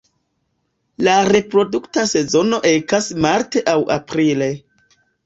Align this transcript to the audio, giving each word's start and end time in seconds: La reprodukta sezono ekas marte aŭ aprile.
La 1.07 1.17
reprodukta 1.35 2.05
sezono 2.11 2.61
ekas 2.71 3.11
marte 3.27 3.63
aŭ 3.75 3.77
aprile. 3.97 4.49